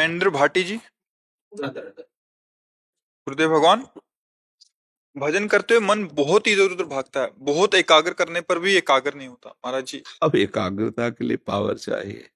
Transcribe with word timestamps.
हेमेंद्र 0.00 0.30
भाटी 0.30 0.62
जी। 0.64 0.76
गुरुदेव 1.52 3.50
भगवान 3.50 3.82
भजन 5.16 5.46
करते 5.48 5.74
हुए 5.74 5.86
मन 5.86 6.04
बहुत 6.12 6.46
इधर 6.48 6.72
उधर 6.72 6.84
भागता 6.84 7.20
है 7.20 7.30
बहुत 7.38 7.74
एकाग्र 7.74 8.12
करने 8.12 8.40
पर 8.40 8.58
भी 8.58 8.74
एकाग्र 8.76 9.14
नहीं 9.14 9.28
होता। 9.28 9.50
महाराज 9.50 9.84
जी। 9.84 10.02
अब 10.22 10.36
एकाग्रता 10.36 11.08
के 11.10 11.24
लिए 11.24 11.36
पावर 11.36 11.78
चाहिए। 11.78 12.28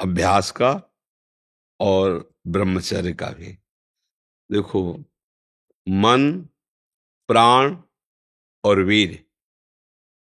अभ्यास 0.00 0.50
का 0.50 0.70
और 1.80 2.32
ब्रह्मचर्य 2.46 3.12
का 3.12 3.28
भी। 3.30 3.52
देखो 4.50 4.82
मन 5.86 6.32
प्राण 7.28 7.76
और 8.64 8.80
वीर 8.80 9.24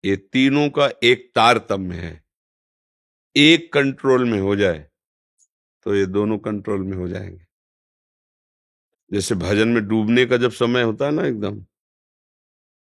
ये 0.04 0.16
तीनों 0.18 0.70
का 0.70 0.90
एक 1.04 1.32
तारतम्य 1.36 1.96
है। 1.96 2.24
एक 3.36 3.72
कंट्रोल 3.74 4.26
में 4.26 4.40
हो 4.40 4.56
जाए 4.56 4.88
तो 5.88 5.96
ये 5.96 6.06
दोनों 6.06 6.38
कंट्रोल 6.38 6.82
में 6.82 6.98
हो 6.98 7.08
जाएँगे। 7.08 7.46
जैसे 9.12 9.36
भजन 9.36 9.68
में 9.68 9.88
डूबने 9.88 10.26
का 10.26 10.38
जब 10.38 10.52
समय 10.52 10.82
होता 10.82 11.06
है 11.06 11.12
ना 11.12 11.26
एकदम 11.26 11.60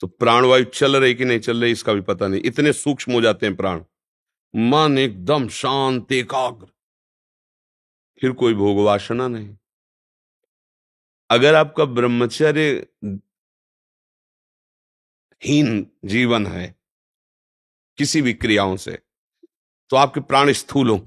तो 0.01 0.07
प्राणवायु 0.07 0.65
चल 0.65 0.97
रही 0.97 1.15
कि 1.15 1.25
नहीं 1.25 1.39
चल 1.39 1.61
रही 1.61 1.73
इसका 1.73 1.93
भी 1.93 2.01
पता 2.01 2.29
नहीं। 2.29 2.41
इतने 2.45 2.73
सूक्ष्म 2.73 3.13
हो 3.13 3.21
जाते 3.21 3.47
हैं 3.47 3.57
प्राण। 3.57 3.83
मन 4.55 4.99
एकदम 4.99 5.49
शांत, 5.49 6.13
एकाग्र। 6.13 6.67
फिर 8.21 8.33
कोई 8.33 8.55
भोग 8.55 8.79
वासना 8.79 9.29
नहीं। 9.29 9.57
अगर 11.31 11.55
आपका 11.55 11.85
ब्रह्मचर्य 11.85 12.87
हीन 15.43 15.87
जीवन 16.05 16.47
है, 16.47 16.75
किसी 17.99 18.23
भी 18.23 18.35
क्रियाओं 18.35 18.77
से 18.77 18.99
तो 19.91 19.97
आपके 19.97 20.21
प्राण 20.21 20.53
स्थूल 20.53 20.91
हो। 20.91 21.05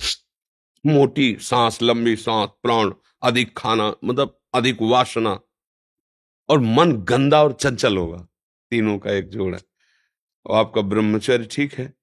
मोटी 0.87 1.37
सांस, 1.39 1.81
लंबी 1.81 2.15
सांस, 2.15 2.49
प्राण, 2.63 2.93
अधिक 3.23 3.57
खाना 3.57 3.95
मतलब 4.03 4.39
अधिक 4.53 4.77
वासना। 4.81 5.39
और 6.49 6.59
मन 6.59 6.91
गंदा 6.91 7.43
और 7.43 7.53
चंचल 7.53 7.97
होगा। 7.97 8.27
तीनों 8.69 8.99
का 8.99 9.11
एक 9.11 9.29
जोड़ 9.29 9.55
है। 9.55 9.61
और 10.45 10.57
आपका 10.57 10.81
ब्रह्मचर्य 10.81 11.47
ठीक 11.51 11.73
है। 11.73 11.93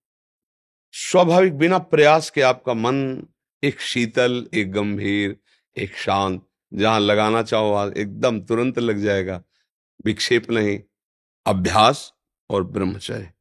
स्वाभाविक 0.92 1.58
बिना 1.58 1.78
प्रयास 1.78 2.30
के 2.30 2.40
आपका 2.40 2.74
मन 2.74 3.26
एक 3.64 3.80
शीतल, 3.80 4.48
एक 4.54 4.72
गंभीर, 4.72 5.36
एक 5.78 5.96
शांत, 5.96 6.46
जहाँ 6.74 7.00
लगाना 7.00 7.42
चाहो 7.42 7.90
एकदम 7.90 8.40
तुरंत 8.40 8.78
लग 8.78 8.98
जाएगा। 8.98 9.42
विक्षेप 10.04 10.50
नहीं। 10.50 10.80
अभ्यास 11.46 12.14
और 12.50 12.64
ब्रह्मचर्य। 12.64 13.32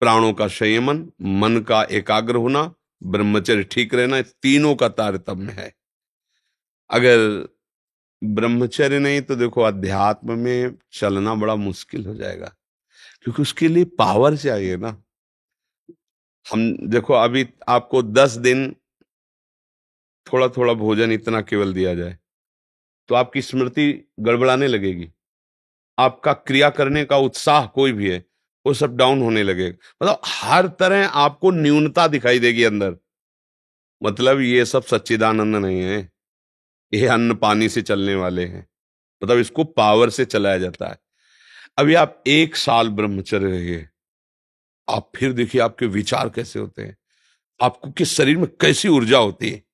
प्राणों 0.00 0.32
का 0.32 0.48
संयमन, 0.48 1.12
मन 1.22 1.60
का 1.60 1.82
एकाग्र 1.82 2.36
होना 2.36 2.74
ब्रह्मचर्य 3.02 3.64
ठीक 3.64 3.94
रहना 3.94 4.20
तीनों 4.22 4.74
का 4.74 4.88
तारतम्य 4.90 5.52
है। 5.52 5.72
अगर 6.90 7.18
ब्रह्मचर्य 8.22 8.98
नहीं 8.98 9.20
तो 9.22 9.36
देखो 9.36 9.62
अध्यात्म 9.62 10.38
में 10.38 10.76
चलना 10.92 11.34
बड़ा 11.34 11.54
मुश्किल 11.56 12.06
हो 12.06 12.14
जाएगा, 12.14 12.54
क्योंकि 13.22 13.42
उसके 13.42 13.68
लिए 13.68 13.84
पावर 13.98 14.36
चाहिए 14.36 14.76
ना। 14.76 14.88
हम 16.46 16.72
देखो 16.88 17.14
अभी 17.14 17.46
आपको 17.68 18.02
दस 18.02 18.36
दिन 18.38 18.74
थोड़ा 20.26 20.48
थोड़ा 20.48 20.72
भोजन 20.74 21.12
इतना 21.12 21.40
केवल 21.42 21.72
दिया 21.74 21.94
जाए 21.94 22.18
तो 23.08 23.14
आपकी 23.14 23.42
स्मृति 23.42 23.92
गड़बड़ाने 24.20 24.66
लगेगी। 24.68 25.10
आपका 25.98 26.32
क्रिया 26.32 26.70
करने 26.70 27.04
का 27.04 27.16
उत्साह 27.18 27.66
कोई 27.68 27.92
भी 27.92 28.10
है 28.10 28.24
वो 28.66 28.74
सब 28.74 28.96
डाउन 28.96 29.22
होने 29.22 29.42
लगेगा 29.42 29.76
मतलब 30.02 30.20
हर 30.26 30.66
तरह 30.66 31.06
आपको 31.06 31.50
न्यूनता 31.50 32.08
दिखाई 32.08 32.38
देगी 32.38 32.64
अंदर। 32.64 32.96
मतलब 34.02 34.40
ये 34.40 34.64
सब 34.64 34.84
सच्चिदानंद 34.84 35.56
नहीं 35.56 35.80
है। 35.80 36.12
ये 36.94 37.06
अन्न 37.06 37.34
पानी 37.34 37.68
से 37.68 37.82
चलने 37.82 38.14
वाले 38.14 38.44
हैं। 38.44 38.68
मतलब 39.24 39.38
इसको 39.38 39.64
पावर 39.64 40.10
से 40.10 40.24
चलाया 40.24 40.58
जाता 40.58 40.88
है। 40.88 40.98
अभी 41.78 41.94
आप 41.94 42.22
एक 42.26 42.56
साल 42.56 42.88
ब्रह्मचर्य 42.88 43.46
रहिए। 43.46 43.88
आप 44.90 45.12
फिर 45.16 45.32
देखिए 45.32 45.60
आपके 45.60 45.86
विचार 45.86 46.28
कैसे 46.28 46.58
होते 46.58 46.82
हैं। 46.82 46.96
आपको 47.62 47.90
किस 47.90 48.14
शरीर 48.14 48.36
में 48.36 48.46
कैसी 48.46 48.88
ऊर्जा 48.88 49.18
होती 49.18 49.50
है। 49.50 49.64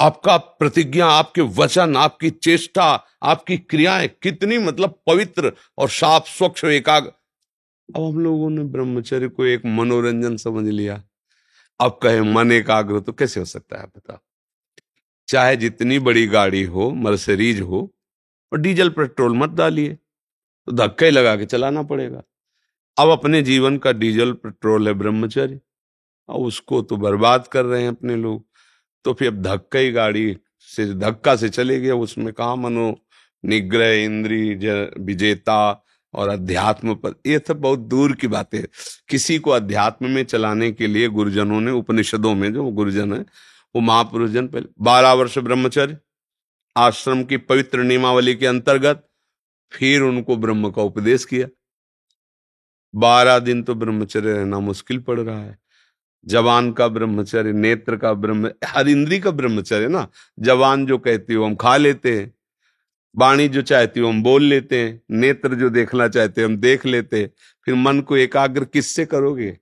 आपका 0.00 0.36
प्रतिज्ञा, 0.36 1.06
आपके 1.06 1.40
वचन, 1.40 1.96
आपकी 1.96 2.30
चेष्टा, 2.30 3.06
आपकी 3.22 3.56
क्रियाएँ 3.56 4.08
कितनी 4.08 4.58
मतलब 4.58 5.02
पवित्र 5.06 5.52
और 5.78 5.88
साफ़, 5.88 6.28
स्वच्छ, 6.28 6.64
एकाग्र 6.64 7.12
अब 7.96 8.04
हम 8.04 8.20
लोगों 8.20 8.50
ने 8.50 8.64
ब्रह्मचर्य 8.64 9.28
को 9.28 9.44
एक 9.44 9.62
मनोरंजन 9.66 10.36
समझ 10.36 10.68
लिया। 10.68 11.04
अब 11.80 12.00
कहे 12.02 12.20
मन 12.20 12.52
एकाग्र 12.52 13.00
तो 13.00 13.12
कैसे 13.12 13.40
हो 13.40 13.46
सकता 13.46 13.80
है 13.80 13.86
बताओ? 13.86 14.18
चाहे 15.28 15.56
जितनी 15.56 15.98
बड़ी 15.98 16.26
गाड़ी 16.26 16.62
हो, 16.62 16.90
मर्सरीज 16.90 17.60
हो, 17.60 17.94
और 18.52 18.58
डीजल, 18.58 18.88
पेट्रोल 18.88 19.36
मत 19.36 19.50
डालिए। 19.50 19.94
तो 20.66 20.72
धक्के 20.72 21.10
लगा 21.10 21.36
के 21.36 21.46
चलाना 21.46 21.82
पड़ेगा। 21.82 22.22
अब 22.98 23.08
अपने 23.08 23.42
जीवन 23.42 23.78
का 23.78 23.92
डीजल, 23.92 24.32
पेट्रोल 24.32 24.88
है 24.88 24.94
ब्रह्मचर्य। 24.94 25.60
अब 26.28 26.36
उसको 26.36 26.82
तो 26.82 26.96
बर्बाद 26.96 27.46
कर 27.46 27.64
रहे 27.64 27.82
हैं 27.82 27.88
अपने 27.88 28.16
लोग। 28.16 28.46
तो 29.04 29.14
फिर 29.14 29.28
अब 29.28 29.42
धक्का 29.42 29.78
ही 29.78 29.92
गाड़ी 29.92 30.38
से, 30.60 30.94
धक्का 30.94 31.36
से 31.36 31.48
चले 31.48 31.80
गए 31.80 31.90
उसमें 31.90 32.32
कहा 32.32 32.54
मनो 32.54 32.96
निग्रह 33.44 33.90
इंद्री 33.90 34.54
विजेता 35.04 35.84
और 36.14 36.28
अध्यात्म 36.28 36.94
पर। 36.94 37.14
ये 37.26 37.40
सब 37.48 37.60
बहुत 37.60 37.78
दूर 37.78 38.12
की 38.12 38.26
बातें 38.26 38.64
किसी 39.08 39.38
को 39.38 39.50
अध्यात्म 39.50 40.10
में 40.10 40.24
चलाने 40.24 40.72
के 40.72 40.86
लिए 40.86 41.08
गुरुजनों 41.08 41.60
ने 41.60 41.70
उपनिषदों 41.70 42.34
में, 42.34 42.52
जो 42.52 42.64
गुरुजन 42.64 43.12
है, 43.12 43.20
वो 43.76 43.80
महापुरुष 43.80 44.30
जन 44.30 44.48
पहले, 44.48 44.66
बारह 44.80 45.12
वर्ष 45.12 45.38
ब्रह्मचर्य, 45.38 45.98
आश्रम 46.76 47.24
की 47.24 47.36
पवित्र 47.36 47.78
नियमावली 47.78 48.34
के 48.34 48.46
अंतर्गत 48.46 49.04
फिर 49.72 50.02
उनको 50.02 50.36
ब्रह्म 50.36 50.70
का 50.70 50.82
उपदेश 50.82 51.24
किया। 51.24 51.48
बारह 52.94 53.38
दिन 53.38 53.62
तो 53.62 53.74
ब्रह्मचर्य 53.74 54.32
रहना 54.32 54.58
मुश्किल 54.58 54.98
पड़ 54.98 55.20
रहा 55.20 55.38
है। 55.38 55.58
जवान 56.26 56.72
का 56.72 56.88
ब्रह्मचर्य, 56.88 57.52
नेत्र 57.52 57.96
का 57.96 58.12
ब्रह्म, 58.12 58.50
हर 58.66 58.88
इंद्री 58.88 59.20
का 59.20 59.30
ब्रह्मचर्य 59.30 59.88
ना। 59.88 60.08
जवान 60.40 60.86
जो 60.86 60.98
कहती 60.98 61.34
हो, 61.34 61.44
हम 61.44 61.54
खा 61.54 61.76
लेते 61.76 62.18
हैं। 62.18 62.37
वाणी 63.16 63.48
जो 63.48 63.62
चाहती 63.62 64.00
हो 64.00 64.08
हम 64.08 64.22
बोल 64.22 64.44
लेते 64.44 64.78
हैं, 64.78 65.02
नेत्र 65.10 65.54
जो 65.54 65.70
देखना 65.70 66.08
चाहते 66.08 66.40
हैं 66.40 66.48
हम 66.48 66.56
देख 66.56 66.86
लेते 66.86 67.20
हैं, 67.20 67.30
फिर 67.64 67.74
मन 67.74 68.00
को 68.00 68.16
एकाग्र 68.16 68.64
किससे 68.64 69.06
करोगे? 69.06 69.58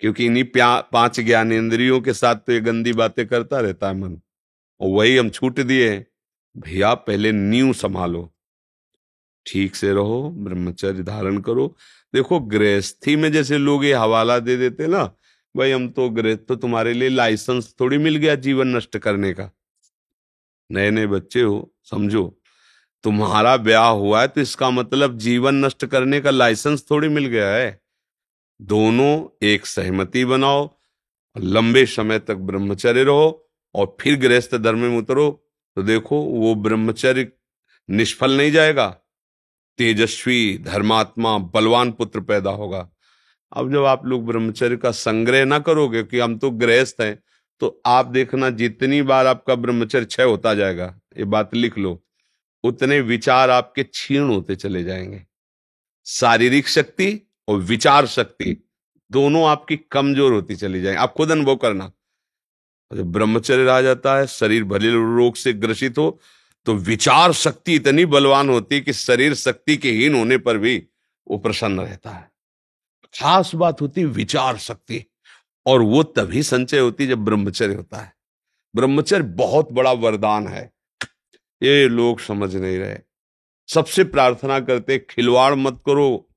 क्योंकि 0.00 0.26
इन्हीं 0.26 0.44
पाँच 0.92 1.20
ज्ञान 1.20 1.52
इंद्रियों 1.52 2.00
के 2.00 2.12
साथ 2.12 2.34
तो 2.34 2.52
ये 2.52 2.60
गंदी 2.60 2.92
बातें 2.92 3.26
करता 3.26 3.60
रहता 3.60 3.88
है 3.88 3.94
मन। 3.94 4.20
और 4.80 4.88
वही 4.88 5.16
हम 5.16 5.30
छूट 5.30 5.60
दिए 5.60 6.06
भैया, 6.56 6.94
पहले 6.94 7.32
न्यू 7.32 7.72
संभालो। 7.72 8.34
ठीक 9.46 9.76
से 9.76 9.92
रहो, 9.92 10.30
ब्रह्मचर्य 10.30 11.02
धारण 11.02 11.38
करो। 11.38 11.76
देखो, 12.14 12.40
गृहस्थी 12.40 13.16
में 13.16 13.32
जैसे 13.32 13.58
लोग 13.58 13.84
ये 13.84 13.92
हवाला 13.92 14.38
दे 14.38 14.56
देते 14.56 14.86
ना, 14.86 15.04
भाई 15.56 15.70
हम 15.70 15.88
तो 15.88 16.10
गृहस्थ 16.10 16.40
तो 16.40 16.56
तुम्हारे 16.56 16.92
लिए 16.92 17.08
लाइसेंस 17.08 17.74
थोड़ी 17.80 17.98
मिल 17.98 18.16
गया 18.16 18.34
जीवन 18.34 18.76
नष्ट 18.76 18.98
करने 18.98 19.32
का। 19.32 19.50
नए 20.70 20.90
नए 20.90 21.06
बच्चे 21.06 21.42
हो 21.42 21.73
समझो, 21.86 22.24
तुम्हारा 23.04 23.56
ब्याह 23.58 23.88
हुआ 23.88 24.20
है 24.20 24.28
तो 24.28 24.40
इसका 24.40 24.70
मतलब 24.70 25.16
जीवन 25.18 25.64
नष्ट 25.64 25.84
करने 25.86 26.20
का 26.20 26.30
लाइसेंस 26.30 26.84
थोड़ी 26.90 27.08
मिल 27.08 27.26
गया 27.26 27.48
है। 27.48 27.80
दोनों 28.60 29.46
एक 29.46 29.66
सहमति 29.66 30.24
बनाओ, 30.24 30.68
लंबे 31.36 31.84
समय 31.86 32.18
तक 32.20 32.36
ब्रह्मचर्य 32.48 33.02
रहो 33.02 33.46
और 33.74 33.96
फिर 34.00 34.18
गृहस्थ 34.20 34.54
धर्म 34.56 34.78
में 34.78 34.98
उतरो 34.98 35.30
तो 35.76 35.82
देखो 35.82 36.20
वो 36.22 36.54
ब्रह्मचर्य 36.56 37.30
निष्फल 37.88 38.36
नहीं 38.36 38.50
जाएगा। 38.52 38.88
तेजस्वी 39.78 40.58
धर्मात्मा 40.64 41.36
बलवान 41.38 41.90
पुत्र 41.92 42.20
पैदा 42.22 42.50
होगा। 42.52 42.88
अब 43.52 43.72
जब 43.72 43.84
आप 43.84 44.06
लोग 44.06 44.26
ब्रह्मचर्य 44.26 44.76
का 44.76 44.90
संग्रह 44.92 45.44
ना 45.44 45.58
करोगे 45.60 46.02
कि 46.02 46.18
हम 46.20 46.36
तो 46.38 46.50
गृहस्थ 46.52 47.00
हैं 47.00 47.18
तो 47.60 47.80
आप 47.86 48.06
देखना 48.08 48.50
जितनी 48.52 49.02
बार 49.04 49.26
आपका 49.26 49.54
ब्रह्मचर्य 49.56 50.04
क्षय 50.04 50.22
होता 50.24 50.54
जाएगा। 50.54 50.86
ये 51.16 51.24
बात 51.26 51.54
लिख 51.54 51.78
लो, 51.78 52.00
उतने 52.64 53.00
विचार 53.00 53.50
आपके 53.50 53.82
क्षीण 53.82 54.28
होते 54.28 54.56
चले 54.56 54.82
जाएँगे। 54.84 55.24
शारीरिक 56.06 56.68
शक्ति 56.68 57.20
और 57.48 57.58
विचार 57.58 58.06
शक्ति 58.06 58.56
दोनों 59.10 59.46
आपकी 59.48 59.76
कमज़ोर 59.90 60.32
होती 60.32 60.56
चली 60.56 60.80
जाएँगे। 60.82 61.00
आप 61.00 61.12
खुद 61.12 61.30
अनुभव 61.30 61.56
करना। 61.56 61.90
जब 62.90 63.12
ब्रह्मचर्य 63.12 63.64
रह 63.64 63.80
जाता 63.82 64.16
है, 64.16 64.26
शरीर 64.26 64.64
भले 64.64 64.90
रोग 64.90 65.36
से 65.36 65.52
ग्रसित 65.52 65.98
हो 65.98 66.18
तो 66.66 66.74
विचार 66.74 67.32
शक्ति 67.32 67.74
इतनी 67.74 68.04
बलवान 68.06 68.48
होती 68.50 68.80
कि 68.80 68.92
शरीर 68.92 69.34
शक्ति 69.34 69.76
के 69.76 69.90
हीन 69.90 70.14
होने 70.14 70.38
पर 70.38 70.58
भी 70.58 70.76
वो 71.26 71.38
प्रसन्न 71.38 71.80
रहता 71.80 72.10
है। 72.10 72.30
खास 73.14 73.54
बात 73.54 73.80
होती 73.80 74.04
विचार 74.04 74.56
शक्ति, 74.58 75.04
और 75.66 75.82
वो 75.82 76.02
तभी 76.02 76.42
संचय 76.42 76.78
होती 76.78 77.06
जब 77.06 77.24
ब्रह्मचर्य 77.24 77.74
होता 77.74 77.98
है। 77.98 78.12
ब्रह्मचर्य 78.74 79.22
बहुत 79.22 79.72
बड़ा 79.72 79.92
वरदान 79.92 80.46
है। 80.48 80.70
ये 81.64 81.88
लोग 81.88 82.20
समझ 82.20 82.56
नहीं 82.56 82.78
रहे। 82.78 82.98
सबसे 83.68 84.04
प्रार्थना 84.04 84.60
करते, 84.60 84.98
खिलवाड़ 84.98 85.54
मत 85.54 85.82
करो। 85.86 86.28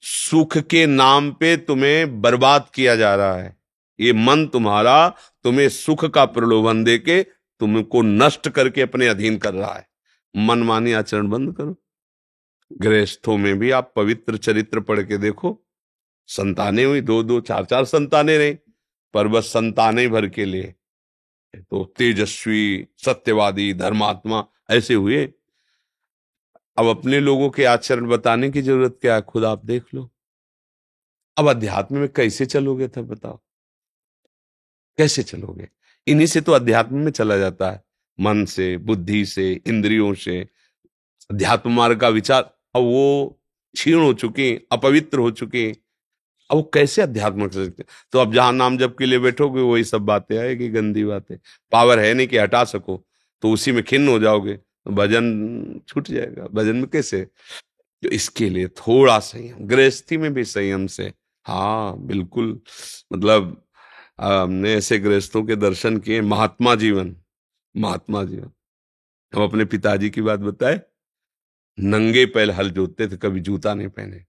सुख 0.00 0.58
के 0.58 0.86
नाम 0.86 1.32
पे 1.32 1.56
तुम्हें 1.56 2.20
बर्बाद 2.20 2.70
किया 2.74 2.96
जा 2.96 3.14
रहा 3.14 3.36
है। 3.36 3.56
ये 4.00 4.12
मन 4.12 4.46
तुम्हारा 4.46 5.08
तुम्हें 5.44 5.68
सुख 5.68 6.04
का 6.04 6.24
प्रलोभन 6.24 6.84
दे 6.84 6.98
के 6.98 7.22
तुमको 7.60 8.02
नष्ट 8.02 8.48
करके 8.48 8.82
अपने 8.82 9.06
अधीन 9.06 9.38
कर 9.38 9.54
रहा 9.54 9.74
है। 9.74 9.88
मनमानी 10.36 10.92
आचरण 10.92 11.28
बंद 11.28 11.56
करो। 11.56 11.82
गृहस्थों 12.72 13.36
में 13.36 13.58
भी 13.58 13.70
आप 13.70 13.92
पवित्र 13.96 14.36
चरित्र 14.36 14.80
पढ़ 14.80 15.02
के 15.02 15.18
देखो। 15.18 15.66
संतानें 16.26 16.84
हुई 16.84 17.00
दो 17.00 17.22
दो 17.22 17.40
चार 17.40 17.64
चार 17.64 17.84
संतानें 17.84 18.38
रही, 18.38 18.58
पर 19.14 19.28
बस 19.28 19.44
संतानें 19.44 20.10
भर 20.10 20.28
के 20.28 20.44
लिए। 20.44 20.74
तो 21.56 21.84
तेजस्वी, 21.84 22.86
सत्यवादी, 22.98 23.74
धर्मात्मा 23.74 24.46
ऐसे 24.70 24.94
हुए। 24.94 25.32
अब 26.76 26.86
अपने 26.86 27.20
लोगों 27.20 27.50
के 27.50 27.64
आचरण 27.64 28.06
बताने 28.06 28.50
की 28.50 28.62
ज़रूरत 28.62 28.98
क्या 29.00 29.14
है? 29.14 29.22
खुद 29.22 29.44
आप 29.44 29.64
देख 29.64 29.84
लो। 29.94 30.10
अब 31.36 31.50
अध्यात्म 31.50 31.98
में 31.98 32.08
कैसे 32.08 32.46
चलोगे 32.46 32.88
तब 32.88 33.02
बताओ। 33.02 33.40
कैसे 34.98 35.22
चलोगे? 35.22 35.68
इन्हीं 36.06 36.26
से 36.26 36.40
तो 36.40 36.52
अध्यात्म 36.52 36.96
में 36.96 37.12
चला 37.12 37.36
जाता 37.36 37.70
है। 37.70 37.84
मन 38.20 38.44
से, 38.44 38.76
बुद्धि 38.76 39.26
से, 39.26 39.60
इंद्रियों 39.66 40.14
से। 40.14 40.48
अध्यात्म 41.30 41.72
मार्ग 41.72 42.00
का 42.00 42.08
विचार 42.08 42.42
अब 42.74 42.82
वो 42.82 43.40
क्षीण 43.74 43.98
हो 43.98 44.12
चुके 44.14 44.60
अपवित्र 44.72 45.18
हो 45.18 45.30
चुके 45.30 45.76
अब 46.52 46.56
वो 46.56 46.62
कैसे 46.74 47.02
अध्यात्म 47.02 47.46
कर 47.48 47.64
सकते 47.64 47.84
तो 48.12 48.18
अब 48.18 48.34
जहाँ 48.34 48.52
नाम 48.52 48.76
जब 48.78 48.96
के 48.96 49.06
लिए 49.06 49.18
बैठोगे, 49.18 49.60
वही 49.62 49.84
सब 49.84 50.02
बातें 50.02 50.36
आएगी 50.38 50.68
गंदी 50.68 51.04
बातें। 51.04 51.36
पावर 51.72 51.98
है 51.98 52.12
नहीं 52.14 52.26
कि 52.28 52.38
हटा 52.38 52.64
सको 52.66 52.96
तो 53.42 53.50
उसी 53.52 53.72
में 53.72 53.82
खिन्न 53.84 54.08
हो 54.08 54.18
जाओगे 54.18 54.54
तो 54.54 54.90
भजन 54.92 55.80
छूट 55.88 56.08
जाएगा। 56.08 56.46
भजन 56.52 56.76
में 56.76 56.86
कैसे? 56.86 57.24
तो 58.02 58.08
इसके 58.10 58.48
लिए 58.50 58.68
थोड़ा 58.68 59.18
संयम, 59.20 59.66
गृहस्थी 59.66 60.16
में 60.16 60.32
भी 60.34 60.44
संयम 60.44 60.86
से। 60.88 61.12
हाँ 61.46 61.98
बिल्कुल। 61.98 62.58
मतलब 63.12 63.62
हमने 64.20 64.72
ऐसे 64.74 64.98
गृहस्थों 64.98 65.42
के 65.44 65.56
दर्शन 65.56 65.98
किए 65.98 66.20
महात्मा 66.22 66.74
जीवन 66.74 67.14
महात्मा 67.74 68.22
जीवन। 68.24 68.50
हम 69.32 69.42
अपने 69.42 69.64
पिताजी 69.64 70.10
की 70.10 70.22
बात 70.22 70.40
बताए, 70.40 70.80
नंगे 71.78 72.24
पैल 72.26 72.50
हल 72.50 72.70
जोतते 72.70 73.08
थे, 73.08 73.16
कभी 73.16 73.40
जूता 73.40 73.74
नहीं 73.74 73.88
पहने। 73.88 74.24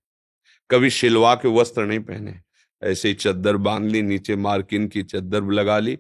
कभी 0.69 0.89
शिलवा 0.89 1.36
के 1.36 1.48
वस्त्र 1.48 1.86
नहीं 1.86 2.00
पहने। 2.00 2.39
ऐसे 2.83 3.07
ही 3.07 3.13
चद्दर 3.13 3.57
बाँध 3.57 3.92
ली, 3.92 4.01
नीचे 4.01 4.36
मार्किन 4.36 4.88
की 4.88 5.04
चद्दर 5.04 5.44
लगा 5.44 5.80
ली, 5.80 6.00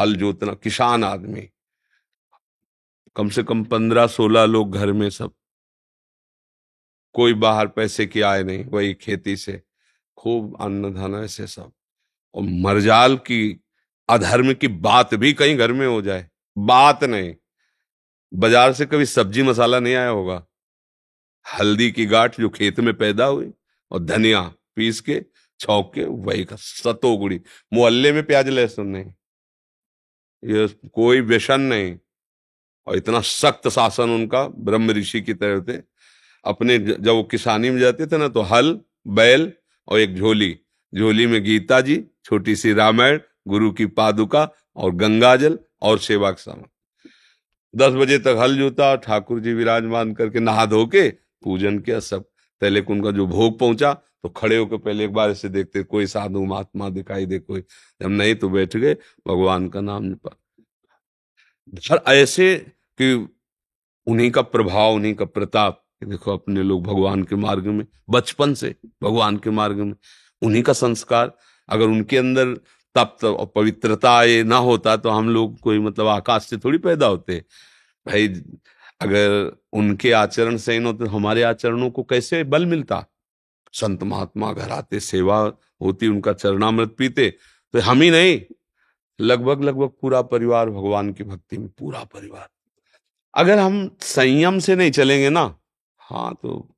हल 0.00 0.16
जोतना, 0.16 0.54
किसान 0.54 1.04
आदमी। 1.04 1.48
कम 3.16 3.28
से 3.28 3.42
कम 3.42 3.64
पंद्रह 3.64 4.06
सोलह 4.06 4.44
लोग 4.44 4.72
घर 4.72 4.92
में 4.92 5.10
सब। 5.10 5.32
कोई 7.14 7.34
बाहर 7.34 7.66
पैसे 7.66 8.06
की 8.06 8.20
आय 8.20 8.42
नहीं, 8.42 8.64
वही 8.64 8.94
खेती 8.94 9.36
से। 9.36 9.62
खूब 10.16 10.56
अन्न 10.60 10.94
धन 10.94 11.14
ऐसे 11.14 11.46
सब। 11.46 11.72
और 12.34 12.42
मरजाल 12.42 13.16
की, 13.16 13.60
अधर्म 14.08 14.54
की 14.54 14.68
बात 14.68 15.14
भी 15.14 15.32
कहीं 15.32 15.56
घर 15.56 15.72
में 15.72 15.86
हो 15.86 16.02
जाए। 16.02 16.28
बात 16.58 17.04
नहीं। 17.04 17.34
बाज़ार 18.34 18.72
से 18.72 18.86
कभी 18.86 19.06
सब्ज़ी 19.06 19.42
मसाला 19.42 19.80
नहीं 19.80 19.94
आया 19.94 20.08
होगा। 20.08 20.46
हल्दी 21.46 21.92
की 21.92 22.06
गांठ 22.06 22.40
जो 22.40 22.48
खेत 22.48 22.80
में 22.80 22.94
पैदा 22.94 23.24
हुई। 23.24 23.52
और 23.92 24.04
धनिया 24.04 24.40
पीस 24.76 25.00
के, 25.00 25.24
छौक 25.60 25.92
के, 25.94 26.04
वही 26.04 26.44
का 26.44 26.56
सतोगुड़ी 26.56 27.40
मोहल्ले 27.72 28.12
में 28.12 28.22
प्याज 28.26 28.48
लहसुन 28.48 28.86
नहीं। 28.86 29.12
ये 30.44 30.66
कोई 30.94 31.20
व्यसन 31.20 31.60
नहीं। 31.60 31.96
और 32.86 32.96
इतना 32.96 33.20
सख्त 33.20 33.68
शासन 33.68 34.10
उनका, 34.10 34.44
ब्रह्म 34.44 34.90
ऋषि 34.90 35.20
की 35.20 35.34
तरह 35.34 35.60
थे 35.60 35.82
अपने 36.44 36.78
जब 36.78 37.08
वो 37.08 37.22
किसानी 37.22 37.70
में 37.70 37.80
जाते 37.80 38.06
थे 38.06 38.18
ना 38.18 38.28
तो 38.28 38.42
हल, 38.42 38.80
बैल 39.08 39.52
और 39.88 39.98
एक 39.98 40.16
झोली। 40.16 40.58
झोली 40.92 41.26
में 41.26 41.42
गीता 41.44 41.80
जी, 41.80 42.04
छोटी 42.24 42.56
सी 42.56 42.72
रामायण, 42.72 43.20
गुरु 43.48 43.70
की 43.72 43.86
पादुका 43.86 44.48
और 44.76 44.94
गंगाजल 44.94 45.58
और 45.82 45.98
सेवा 45.98 46.30
का 46.30 46.42
सामान 46.42 46.68
दस 47.74 47.92
बजे 47.92 48.18
तक 48.18 48.36
हल 48.38 48.56
जोता, 48.56 48.96
ठाकुर 48.96 49.40
जी 49.40 49.52
विराजमान 49.52 50.12
करके 50.14 50.40
नहा 50.40 50.66
धो 50.66 50.86
के, 50.86 51.08
पूजन 51.42 51.78
किया, 51.78 52.00
सब 52.00 52.31
पहले 52.62 52.80
उनका 52.82 53.10
जो 53.10 53.26
भोग 53.26 53.58
पहुँचा 53.58 53.92
तो 53.92 54.28
खड़े 54.30 54.56
होकर 54.56 54.76
पहले 54.78 55.04
एक 55.04 55.12
बार 55.12 55.30
ऐसे 55.30 55.48
देखते, 55.48 55.82
कोई 55.84 56.06
साधु, 56.06 56.44
महात्मा 56.44 56.88
दिखाई 56.90 57.26
दे, 57.26 57.38
कोई। 57.38 57.60
जब 58.00 58.08
नहीं 58.08 58.34
तो 58.34 58.48
बैठ 58.48 58.76
गए, 58.76 58.94
भगवान 59.28 59.68
का 59.68 59.80
नाम 59.80 60.14
सर 61.72 62.00
ऐसे 62.08 62.54
कि 63.00 63.14
उन्हीं 64.06 64.30
का 64.30 64.42
प्रभाव, 64.42 64.94
उन्हीं 64.94 65.14
का 65.14 65.24
प्रताप 65.26 65.78
देखो 66.04 66.32
अपने 66.32 66.62
लोग 66.62 66.82
भगवान 66.84 67.22
के 67.24 67.36
मार्ग 67.36 67.66
में, 67.66 67.84
बचपन 68.10 68.54
से 68.54 68.74
भगवान 69.02 69.36
के 69.36 69.50
मार्ग 69.50 69.76
में, 69.76 69.94
उन्हीं 70.42 70.62
का 70.62 70.72
संस्कार। 70.72 71.32
अगर 71.68 71.84
उनके 71.86 72.16
अंदर 72.16 72.54
तप्त 72.96 73.24
और 73.24 73.46
पवित्रता 73.54 74.22
ये 74.24 74.42
ना 74.44 74.56
होता 74.58 74.96
तो 74.96 75.10
हम 75.10 75.28
लोग 75.30 75.58
कोई 75.60 75.78
मतलब 75.78 76.06
आकाश 76.08 76.46
से 76.46 76.56
थोड़ी 76.58 76.78
पैदा 76.78 77.06
होते। 77.06 77.38
भाई 78.06 78.28
अगर 79.02 79.52
उनके 79.72 80.12
आचरण 80.12 80.56
सही 80.56 80.78
हो 80.78 80.92
तो 80.92 81.06
हमारे 81.06 81.42
आचरणों 81.42 81.90
को 81.90 82.02
कैसे 82.02 82.42
बल 82.44 82.66
मिलता? 82.66 83.04
संत 83.74 84.02
महात्मा 84.02 84.52
घर 84.52 84.70
आते, 84.70 85.00
सेवा 85.00 85.38
होती, 85.82 86.08
उनका 86.08 86.32
चरणामृत 86.32 86.94
पीते 86.98 87.28
तो 87.74 87.80
हम 87.80 88.02
ही 88.02 88.10
नहीं। 88.10 88.40
लगभग 89.18 89.62
लगभग 89.62 89.90
पूरा 90.00 90.20
परिवार 90.22 90.70
भगवान 90.70 91.12
की 91.12 91.24
भक्ति 91.24 91.58
में, 91.58 91.68
पूरा 91.68 92.04
परिवार। 92.04 92.48
अगर 93.34 93.58
हम 93.58 93.96
संयम 94.00 94.58
से 94.58 94.76
नहीं 94.76 94.90
चलेंगे 94.90 95.30
ना 95.30 95.42
हाँ 96.00 96.34
तो 96.42 96.68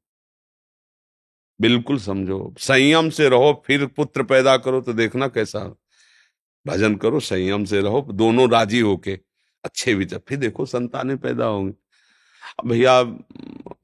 बिल्कुल 1.60 1.98
समझो, 1.98 2.54
संयम 2.58 3.08
से 3.10 3.28
रहो, 3.28 3.62
फिर 3.66 3.86
पुत्र 3.86 4.22
पैदा 4.22 4.56
करो 4.56 4.80
तो 4.80 4.92
देखना 4.92 5.28
कैसा 5.28 5.60
भजन 6.66 6.94
करो, 6.96 7.20
संयम 7.20 7.64
से 7.64 7.80
रहो, 7.80 8.00
दोनों 8.12 8.48
राज़ी 8.50 8.80
होके, 8.80 9.18
अच्छे 9.64 9.94
विचार, 9.94 10.20
फिर 10.28 10.38
देखो 10.38 10.66
संतानें 10.66 11.16
पैदा 11.18 11.46
होंगी। 11.46 11.74
भैया, 12.66 13.16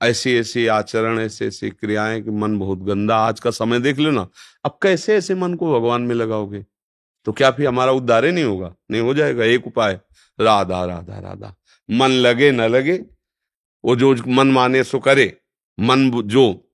ऐसी 0.02 0.36
ऐसी 0.36 0.66
आचरण, 0.66 1.18
ऐसे, 1.18 1.46
ऐसी 1.46 1.70
क्रियाएँ 1.70 2.22
कि 2.22 2.30
मन 2.30 2.58
बहुत 2.58 2.78
गंदा 2.78 3.16
आज 3.16 3.40
का 3.40 3.50
समय 3.50 3.80
देख 3.80 3.98
लो 3.98 4.10
ना, 4.10 4.28
अब 4.64 4.78
कैसे 4.82 5.16
ऐसे 5.16 5.34
मन 5.34 5.54
को 5.54 5.80
भगवान 5.80 6.02
में 6.02 6.14
लगाओगे? 6.14 6.66
तो 7.24 7.32
क्या 7.32 7.50
फिर 7.50 7.66
हमारा 7.66 7.92
उद्धार 7.92 8.24
ही 8.24 8.32
नहीं 8.32 8.44
होगा? 8.44 8.74
नहीं 8.90 9.02
हो 9.02 9.14
जाएगा, 9.14 9.44
एक 9.44 9.66
उपाय। 9.66 10.00
राधा 10.40 10.84
राधा 10.84 11.18
राधा। 11.18 11.54
मन 11.90 12.08
लगे, 12.08 12.50
न 12.50 12.60
लगे, 12.60 13.04
वो 13.84 13.96
जो 13.96 14.16
मन 14.28 14.46
माने 14.46 14.84
सो 14.84 14.98
करे। 14.98 15.36
मन 15.80 16.22
जो, 16.22 16.68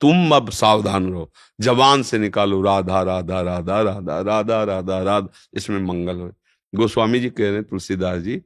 तुम 0.00 0.34
अब 0.36 0.50
सावधान 0.50 1.12
रहो। 1.12 1.32
जवान 1.60 2.02
से 2.02 2.18
निकालो, 2.18 2.62
राधा 2.62 3.02
राधा 3.02 3.40
राधा 3.40 3.80
राधा 3.80 4.20
राधा 4.20 4.64
राधा 4.64 5.02
राधा, 5.02 5.28
इसमें 5.54 5.80
मंगल 5.80 6.16
हो। 6.16 6.32
गोस्वामी 6.74 7.20
जी 7.20 7.30
कह 7.30 7.44
रहे 7.44 7.52
हैं, 7.52 7.64
तुलसीदास 7.64 8.22
जी 8.22 8.42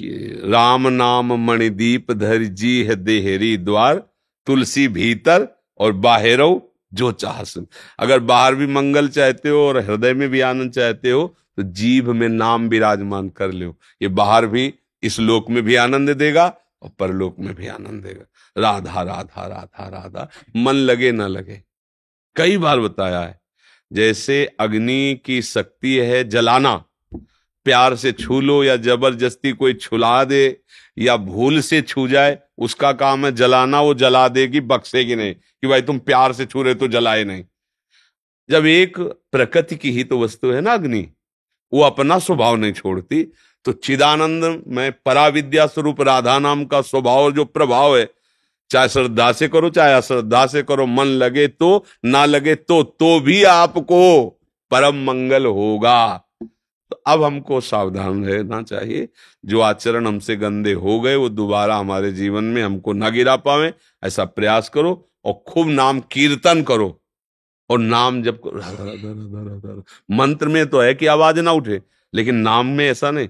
राम 0.00 0.88
नाम 0.88 1.32
मणिदीप 1.46 2.12
धर 2.12 2.42
जी 2.42 2.82
है 2.84 2.94
देहरी 2.94 3.56
द्वार, 3.56 3.96
तुलसी 4.46 4.88
भीतर 4.88 5.48
और 5.78 5.92
बाहरो 5.92 6.50
जो 6.94 7.12
चाह 7.12 7.42
अगर 7.98 8.20
बाहर 8.20 8.54
भी 8.54 8.66
मंगल 8.66 9.08
चाहते 9.08 9.48
हो 9.48 9.66
और 9.68 9.78
हृदय 9.78 10.14
में 10.14 10.28
भी 10.28 10.40
आनंद 10.40 10.72
चाहते 10.72 11.10
हो 11.10 11.26
तो 11.56 11.62
जीभ 11.62 12.08
में 12.10 12.28
नाम 12.28 12.68
विराजमान 12.68 13.28
कर 13.28 13.52
लो 13.52 13.76
ये 14.02 14.08
बाहर 14.08 14.46
भी 14.46 14.72
इस 15.02 15.18
लोक 15.20 15.50
में 15.50 15.62
भी 15.62 15.74
आनंद 15.74 16.10
देगा 16.10 16.46
और 16.82 16.90
परलोक 16.98 17.38
में 17.38 17.54
भी 17.54 17.66
आनंद 17.66 18.02
देगा। 18.04 18.24
राधा 18.56 19.02
राधा 19.02 19.46
राधा 19.46 19.88
राधा, 19.88 20.28
मन 20.56 20.72
लगे 20.72 21.12
ना 21.12 21.26
लगे। 21.26 21.62
कई 22.36 22.56
बार 22.58 22.80
बताया 22.80 23.20
है, 23.20 23.40
जैसे 23.90 24.44
अग्नि 24.60 25.20
की 25.24 25.40
शक्ति 25.42 25.96
है 25.96 26.22
जलाना 26.28 26.82
प्यार 27.68 27.96
से 27.96 28.12
छू 28.14 28.40
लो 28.42 28.62
या 28.64 28.76
ज़बरदस्ती 28.78 29.52
कोई 29.54 29.74
छुला 29.76 30.22
दे 30.24 30.44
या 30.96 31.16
भूल 31.18 31.60
से 31.62 31.80
छू 31.82 32.06
जाए, 32.08 32.38
उसका 32.58 32.92
काम 32.94 33.24
है 33.26 33.32
जलाना, 33.34 33.80
वो 33.80 33.94
जला 33.96 34.26
देगी 34.30 34.60
बक्सेगी 34.62 35.16
नहीं 35.16 35.34
कि 35.34 35.66
भाई 35.66 35.82
तुम 35.82 35.98
प्यार 36.00 36.32
से 36.32 36.46
छू 36.46 36.62
रहे 36.62 36.74
तो 36.74 36.88
जलाए 36.88 37.24
नहीं। 37.24 37.44
जब 38.48 38.66
एक 38.66 38.98
प्रकृति 39.32 39.76
की 39.76 39.90
ही 39.90 40.04
तो 40.04 40.18
वस्तु 40.20 40.50
है 40.52 40.60
ना 40.60 40.72
अग्नि, 40.72 41.06
वो 41.72 41.82
अपना 41.82 42.18
स्वभाव 42.18 42.56
नहीं 42.56 42.72
छोड़ती 42.74 43.22
तो 43.64 43.72
चिदानंद 43.74 44.44
में 44.68 44.92
पराविद्या 45.06 45.66
स्वरूप 45.66 46.00
राधा 46.02 46.38
नाम 46.38 46.64
का 46.64 46.80
स्वभाव 46.82 47.30
जो 47.32 47.44
प्रभाव 47.46 47.96
है, 47.96 48.08
चाहे 48.70 48.88
श्रद्धा 48.88 49.30
से 49.32 49.48
करो, 49.48 49.70
चाहे 49.70 49.94
अश्रद्धा 49.94 50.44
से 50.46 50.62
करो, 50.62 50.86
मन 50.86 51.06
लगे 51.18 51.46
तो 51.48 51.84
ना 52.04 52.24
लगे 52.24 52.54
तो 52.54 52.82
तो 52.82 53.18
भी 53.20 53.42
आपको 53.46 54.28
परम 54.70 55.04
मंगल 55.04 55.46
होगा। 55.46 56.24
तो 56.90 57.00
अब 57.06 57.22
हमको 57.22 57.60
सावधान 57.62 58.24
रहना 58.24 58.62
चाहिए 58.62 59.08
जो 59.44 59.60
आचरण 59.62 60.06
हमसे 60.06 60.36
गंदे 60.36 60.72
हो 60.74 61.00
गए 61.00 61.14
वो 61.14 61.28
दोबारा 61.30 61.76
हमारे 61.76 62.12
जीवन 62.12 62.44
में 62.46 62.62
हमको 62.62 62.92
ना 62.94 63.10
गिरा 63.10 63.36
पावे 63.42 63.72
ऐसा 64.02 64.24
प्रयास 64.30 64.68
करो 64.68 64.92
और 65.24 65.42
खूब 65.48 65.68
नाम 65.70 66.00
कीर्तन 66.12 66.62
करो 66.62 66.88
और 67.70 67.78
नाम 67.78 68.22
जब 68.22 68.40
करो 68.46 69.82
मंत्र 70.14 70.48
में 70.48 70.66
तो 70.66 70.80
है 70.80 70.94
कि 70.94 71.06
आवाज़ 71.08 71.40
ना 71.40 71.52
उठे 71.52 71.80
लेकिन 72.12 72.34
नाम 72.40 72.66
में 72.66 72.84
ऐसा 72.86 73.10
नहीं 73.10 73.28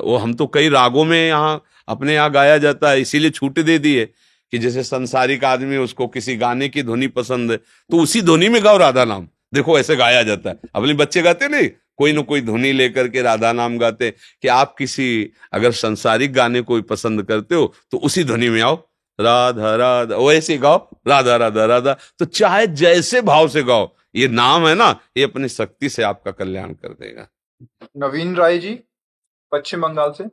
वो 0.00 0.16
हम 0.16 0.34
तो 0.34 0.46
कई 0.46 0.68
रागों 0.68 1.04
में 1.04 1.18
यहाँ 1.18 1.62
अपने 1.88 2.14
यहाँ 2.14 2.30
गाया 2.30 2.56
जाता 2.58 2.90
है 2.90 3.00
इसीलिए 3.00 3.30
छूट 3.30 3.58
दे 3.60 3.78
दी 3.78 3.94
है 3.96 4.04
कि 4.52 4.58
जैसे 4.58 4.82
संसारिक 4.82 5.44
आदमी 5.44 5.76
उसको 5.76 6.06
किसी 6.08 6.36
गाने 6.36 6.68
की 6.68 6.82
ध्वनि 6.82 7.06
पसंद 7.10 7.50
है 7.50 7.56
तो 7.90 7.98
उसी 7.98 8.22
ध्वनि 8.22 8.48
में 8.48 8.62
गाओ 8.64 8.78
राधा 8.78 9.04
नाम 9.04 9.26
देखो, 9.52 9.78
ऐसे 9.78 9.96
गाया 9.96 10.22
जाता 10.22 10.50
है। 10.50 10.58
अपने 10.74 10.94
बच्चे 10.94 11.22
गाते 11.22 11.48
नहीं, 11.48 11.68
कोई 11.96 12.12
ना 12.12 12.22
कोई 12.22 12.40
धुनी 12.40 12.72
लेकर 12.72 13.08
के 13.08 13.22
राधा 13.22 13.52
नाम 13.52 13.78
गाते 13.78 14.10
कि 14.42 14.48
आप 14.48 14.74
किसी, 14.78 15.30
अगर 15.52 15.72
संसारिक 15.72 16.32
गाने 16.32 16.60
को 16.60 16.80
पसंद 16.82 17.22
करते 17.22 17.54
हो 17.54 17.72
तो 17.90 17.98
उसी 17.98 18.24
ध्वनि 18.24 18.48
में 18.48 18.60
आओ। 18.62 18.76
राधा 19.18 19.74
राधा 19.76 20.16
वैसे 20.18 20.56
गाओ। 20.58 20.78
राधा 21.08 21.36
राधा 21.36 21.64
राधा। 21.64 21.96
तो 22.18 22.24
चाहे 22.24 22.66
जैसे 22.66 23.20
भाव 23.22 23.48
से 23.48 23.62
गाओ, 23.62 23.88
ये 24.14 24.28
नाम 24.28 24.66
है 24.66 24.74
ना, 24.74 24.88
ये 25.16 25.24
अपनी 25.24 25.48
शक्ति 25.48 25.88
से 25.88 26.02
आपका 26.02 26.30
कल्याण 26.30 26.72
कर 26.72 26.88
देगा। 26.90 27.28
नवीन 27.96 28.34
राय 28.36 28.58
जी, 28.58 28.74
पश्चिम 29.52 29.82
बंगाल 29.82 30.10
से। 30.10 30.24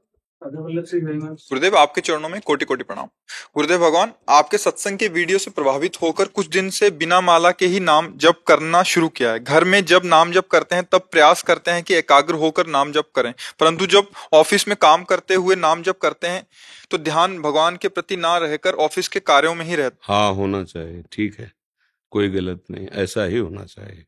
गुरुदेव, 0.42 1.76
आपके 1.78 2.02
चरणों 2.02 2.30
में 2.30 2.40
कोटि 2.42 2.66
कोटि 2.66 2.84
प्रणाम। 2.84 3.06
गुरुदेव 3.56 3.80
भगवान, 3.80 4.12
आपके 4.30 4.58
सत्संग 4.58 4.98
के 4.98 5.08
वीडियो 5.08 5.38
से 5.38 5.52
प्रभावित 5.52 6.02
होकर 6.02 6.26
कुछ 6.28 6.48
दिन 6.48 6.70
से 6.70 6.90
बिना 6.92 7.20
माला 7.22 7.52
के 7.52 7.66
ही 7.66 7.80
नाम 7.80 8.08
जप 8.18 8.42
करना 8.48 8.82
शुरू 8.84 9.08
किया 9.10 9.32
है। 9.32 9.40
घर 9.40 9.64
में 9.64 9.84
जब 9.86 10.02
नाम 10.06 10.32
जप 10.32 10.48
करते 10.48 10.76
हैं, 10.76 10.84
तब 10.84 11.08
प्रयास 11.12 11.42
करते 11.44 11.72
हैं 11.72 11.84
कि 11.84 11.94
एकाग्र 11.94 12.34
होकर 12.36 12.68
नाम 12.68 12.92
जप 12.92 13.10
करें। 13.16 13.34
परंतु 13.60 13.86
जब 13.86 14.08
ऑफ़िस 14.34 14.68
में 14.68 14.76
काम 14.82 15.04
करते 15.04 15.36
हुए 15.36 15.56
नाम 15.56 15.84
जप 15.84 15.98
करते 15.98 16.28
हैं 16.28 16.46
तो 16.92 16.98
ध्यान 16.98 17.38
भगवान 17.40 17.76
के 17.76 17.88
प्रति 17.88 18.16
ना 18.18 18.38
रहकर 18.38 18.74
ऑफ़िस 18.80 19.08
के 19.08 19.20
कार्यों 19.22 19.56
में 19.56 19.66
ही 19.66 19.76
रहता 19.76 20.14
हाँ। 20.14 20.34
होना 20.34 20.64
चाहिए, 20.64 21.04
ठीक 21.12 21.40
है। 21.40 21.52
कोई 22.12 22.30
गलत 22.30 22.64
नहीं, 22.72 22.88
ऐसा 22.88 23.26
ही 23.26 23.38
होना 23.38 23.64
चाहिए। 23.66 24.06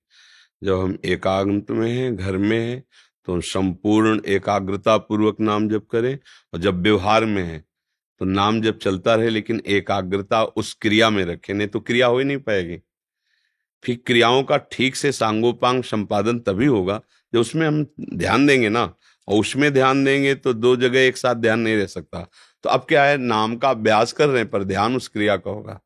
जब 0.63 0.79
हम 0.79 0.97
एकाग्र 1.05 1.73
में 1.73 1.91
हैं, 1.91 2.15
घर 2.15 2.37
में 2.37 2.59
हैं 2.59 2.83
तो 3.27 3.39
संपूर्ण 3.41 4.19
एकाग्रता 4.27 4.97
पूर्वक 4.99 5.39
नाम 5.41 5.67
जप 5.69 5.87
करें। 5.91 6.17
और 6.53 6.59
जब 6.59 6.81
व्यवहार 6.81 7.25
में 7.25 7.43
है 7.43 7.63
तो 8.21 8.25
नाम 8.25 8.61
जब 8.61 8.77
चलता 8.79 9.15
रहे, 9.15 9.29
लेकिन 9.29 9.61
एकाग्रता 9.67 10.43
उस 10.43 10.73
क्रिया 10.81 11.09
में 11.09 11.23
रखें, 11.25 11.53
नहीं 11.53 11.67
तो 11.67 11.79
क्रिया 11.79 12.07
हो 12.07 12.17
ही 12.19 12.25
नहीं 12.25 12.37
पाएगी। 12.39 12.77
फिर 13.83 13.97
क्रियाओं 14.07 14.43
का 14.43 14.57
ठीक 14.71 14.95
से 14.95 15.11
सांगोपांग 15.11 15.83
संपादन 15.83 16.39
तभी 16.39 16.65
होगा, 16.65 16.99
जब 17.33 17.39
उसमें 17.39 17.65
हम 17.67 17.85
ध्यान 18.13 18.45
देंगे 18.47 18.69
ना, 18.69 18.83
और 19.27 19.39
उसमें 19.39 19.71
ध्यान 19.73 20.03
देंगे 20.05 20.35
तो 20.35 20.53
दो 20.53 20.75
जगह 20.75 20.99
एक 20.99 21.17
साथ 21.17 21.35
ध्यान 21.35 21.59
नहीं 21.59 21.75
रह 21.75 21.85
सकता। 21.87 22.27
तो 22.63 22.69
अब 22.69 22.85
क्या 22.89 23.03
है, 23.03 23.17
नाम 23.17 23.55
का 23.57 23.69
अभ्यास 23.69 24.13
कर 24.13 24.27
रहे 24.29 24.37
हैं, 24.37 24.49
पर 24.49 24.63
ध्यान 24.63 24.95
उस 24.95 25.07
क्रिया 25.07 25.37
का 25.37 25.51
होगा। 25.51 25.79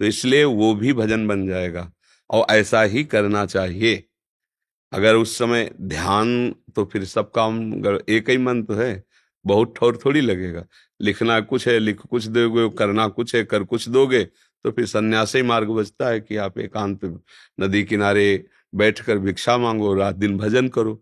तो 0.00 0.04
इसलिए 0.04 0.44
वो 0.44 0.74
भी 0.74 0.92
भजन 0.92 1.26
बन 1.28 1.46
जाएगा, 1.48 1.90
और 2.30 2.46
ऐसा 2.50 2.82
ही 2.82 3.04
करना 3.04 3.44
चाहिए। 3.46 4.02
अगर 4.92 5.14
उस 5.14 5.36
समय 5.38 5.70
ध्यान 5.82 6.54
तो 6.76 6.84
फिर 6.84 7.04
सब 7.04 7.30
काम 7.30 7.60
एक 8.08 8.30
ही 8.30 8.36
मन 8.38 8.62
तो 8.62 8.74
है, 8.74 9.02
बहुत 9.44 9.74
ठोर 9.76 9.98
थोड़ी 10.04 10.20
लगेगा। 10.20 10.64
लिखना 11.00 11.40
कुछ 11.42 11.66
है, 11.68 11.78
लिख 11.78 12.00
कुछ 12.00 12.26
दोगे, 12.26 12.68
करना 12.68 13.06
कुछ 13.08 13.34
है, 13.34 13.44
कर 13.44 13.64
कुछ 13.64 13.88
दोगे 13.88 14.24
तो 14.24 14.70
फिर 14.70 14.86
सन्यासी 14.86 15.42
मार्ग 15.42 15.70
बचता 15.70 16.08
है 16.08 16.20
कि 16.20 16.36
आप 16.38 16.58
एकांत 16.58 17.04
नदी 17.60 17.82
किनारे 17.84 18.44
बैठकर 18.74 19.18
भिक्षा 19.18 19.56
मांगो, 19.58 19.94
रात 19.94 20.14
दिन 20.14 20.36
भजन 20.38 20.68
करो। 20.68 20.94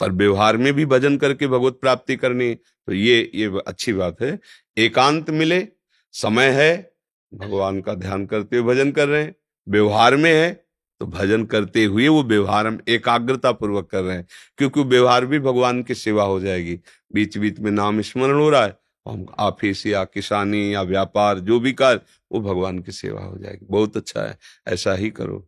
पर 0.00 0.12
व्यवहार 0.12 0.56
में 0.56 0.72
भी 0.74 0.84
भजन 0.86 1.16
करके 1.16 1.46
भगवत 1.46 1.78
प्राप्ति 1.80 2.16
करनी 2.16 2.54
तो 2.54 2.92
ये 2.92 3.30
ये 3.34 3.50
अच्छी 3.66 3.92
बात 3.92 4.22
है। 4.22 4.38
एकांत 4.76 5.30
मिले, 5.30 5.66
समय 6.14 6.48
है, 6.50 6.92
भगवान 7.32 7.80
का 7.80 7.94
ध्यान 7.94 8.26
करते 8.26 8.56
हुए 8.56 8.74
भजन 8.74 8.90
कर 8.92 9.08
रहे 9.08 9.22
हैं। 9.22 9.34
व्यवहार 9.66 10.16
में 10.16 10.32
है 10.32 10.52
तो 11.00 11.06
भजन 11.06 11.44
करते 11.44 11.84
हुए 11.84 12.08
वो 12.08 12.22
व्यवहार 12.22 12.66
हम 12.66 12.78
एकाग्रता 12.88 13.52
पूर्वक 13.52 13.88
कर 13.90 14.02
रहे 14.02 14.16
हैं 14.16 14.26
क्योंकि 14.58 14.82
व्यवहार 14.84 15.26
भी 15.26 15.38
भगवान 15.38 15.82
की 15.82 15.94
सेवा 15.94 16.24
हो 16.24 16.40
जाएगी। 16.40 16.78
बीच 17.12 17.38
बीच 17.38 17.60
में 17.60 17.70
नाम 17.70 18.00
स्मरण 18.00 18.40
हो 18.40 18.48
रहा 18.50 18.64
है 18.64 18.76
हम 19.06 19.24
ऑफ़िस 19.38 19.86
या 19.86 20.04
किसानी 20.04 20.74
या 20.74 20.82
व्यापार 20.82 21.38
जो 21.40 21.60
भी 21.60 21.72
कार्य 21.72 22.00
वो 22.32 22.40
भगवान 22.40 22.78
की 22.78 22.92
सेवा 22.92 23.22
हो 23.22 23.38
जाएगी। 23.38 23.66
बहुत 23.70 23.96
अच्छा 23.96 24.22
है 24.22 24.36
ऐसा 24.68 24.94
ही 24.94 25.10
करो। 25.10 25.38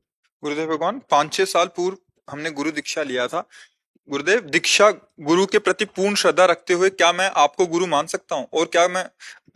गुरुदेव 0.43 0.69
भगवान 0.69 1.01
पाँच 1.11 1.33
छह 1.33 1.45
साल 1.45 1.67
पूर्व 1.67 1.97
हमने 2.29 2.51
गुरु 2.51 2.71
दीक्षा 2.71 3.03
लिया 3.03 3.27
था। 3.27 3.47
गुरुदेव 4.09 4.41
दीक्षा 4.51 4.91
गुरु 5.21 5.47
के 5.47 5.59
प्रति 5.59 5.85
पूर्ण 5.87 6.15
श्रद्धा 6.15 6.45
रखते 6.45 6.75
हुए 6.75 6.91
क्या 6.91 7.13
मैं 7.13 7.31
आपको 7.37 7.67
गुरु 7.67 7.87
मान 7.87 8.07
सकता 8.07 8.37
हूँ? 8.37 8.47
और 8.55 8.67
क्या 8.67 8.89
मैं 8.89 9.05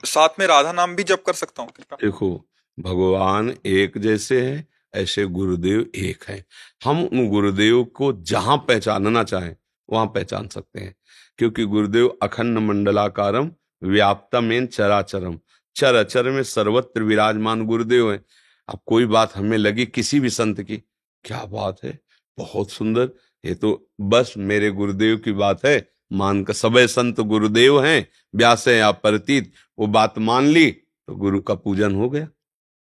साथ 0.04 0.40
में 0.40 0.46
राधा 0.46 0.72
नाम 0.72 0.94
भी 0.96 1.02
जप 1.02 1.22
कर 1.26 1.32
सकता 1.32 1.62
हूँ? 1.62 1.70
देखो 1.94 2.34
भगवान 2.78 3.54
एक 3.66 3.98
जैसे 3.98 4.40
है 4.40 4.66
ऐसे 4.96 5.24
गुरुदेव 5.24 5.90
एक 5.94 6.24
है। 6.28 6.44
हम 6.84 7.04
उन 7.04 7.28
गुरुदेव 7.28 7.84
को 7.84 8.12
जहाँ 8.12 8.56
पहचानना 8.56 9.24
चाहें, 9.24 9.56
वहाँ 9.90 10.06
पहचान 10.06 10.48
सकते 10.48 10.80
हैं। 10.80 10.96
क्योंकि 11.38 11.64
गुरुदेव 11.64 12.18
अखंड 12.22 12.58
मंडलाकारम, 12.58 13.50
व्याप्तमेन 13.82 14.66
चराचरम। 14.66 15.38
चर 15.76 15.94
अचर 15.94 16.30
में 16.30 16.42
सर्वत्र 16.42 17.02
विराजमान 17.02 17.66
गुरुदेव 17.66 18.12
है। 18.12 18.24
अब 18.68 18.78
कोई 18.86 19.06
बात 19.06 19.36
हमें 19.36 19.58
लगी 19.58 19.86
किसी 19.86 20.20
भी 20.20 20.30
संत 20.30 20.62
की, 20.62 20.76
क्या 21.24 21.44
बात 21.44 21.76
है? 21.84 21.98
बहुत 22.38 22.70
सुंदर। 22.70 23.10
ये 23.44 23.54
तो 23.54 23.90
बस 24.00 24.34
मेरे 24.38 24.70
गुरुदेव 24.70 25.16
की 25.16 25.32
बात 25.32 25.66
है। 25.66 25.88
मान 26.12 26.44
कर 26.44 26.52
सब 26.52 26.78
संत 26.78 27.20
गुरुदेव 27.20 27.84
हैं। 27.84 28.08
व्यास 28.34 28.68
है 28.68 28.76
या 28.76 28.90
प्रतीत, 28.90 29.52
वो 29.78 29.86
बात 29.86 30.18
मान 30.18 30.46
ली 30.46 30.70
तो 30.70 31.16
गुरु 31.16 31.40
का 31.40 31.54
पूजन 31.54 31.94
हो 31.94 32.10
गया। 32.10 32.28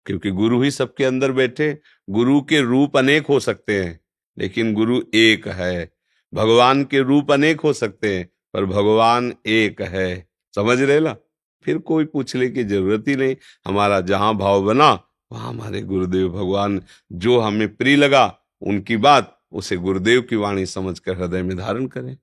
क्योंकि 0.06 0.30
गुरु 0.30 0.62
ही 0.62 0.70
सबके 0.70 1.04
अंदर 1.04 1.32
बैठे, 1.32 1.80
गुरु 2.10 2.42
के 2.42 2.60
रूप 2.60 2.96
अनेक 2.96 3.26
हो 3.26 3.40
सकते 3.40 3.84
हैं, 3.84 4.00
लेकिन 4.38 4.74
गुरु 4.74 5.02
एक 5.14 5.48
है। 5.48 5.92
भगवान 6.34 6.84
के 6.84 7.00
रूप 7.00 7.32
अनेक 7.32 7.60
हो 7.60 7.72
सकते 7.72 8.18
हैं, 8.18 8.28
पर 8.52 8.64
भगवान 8.64 9.34
एक 9.46 9.82
है। 9.82 10.28
समझ 10.54 10.80
रहे 10.80 11.00
ना? 11.00 11.16
फिर 11.64 11.78
कोई 11.78 12.04
पूछने 12.04 12.48
की 12.48 12.64
ज़रूरत 12.64 13.04
ही 13.08 13.16
नहीं। 13.16 13.36
हमारा 13.66 14.00
जहाँ 14.00 14.34
भाव 14.34 14.62
बना, 14.62 15.04
वहाँ 15.32 15.48
हमारे 15.48 15.82
गुरुदेव 15.82 16.28
भगवान 16.28 16.82
जो 17.12 17.40
हमें 17.40 17.76
प्रिय 17.76 17.96
लगा, 17.96 18.38
उनकी 18.62 18.96
बात, 18.96 19.42
उसे 19.52 19.76
गुरुदेव 19.76 20.22
की 20.22 20.36
वाणी 20.36 20.66
समझकर 20.66 21.16
हृदय 21.16 21.42
में 21.42 21.56
धारण 21.56 21.86
करें। 21.86 22.16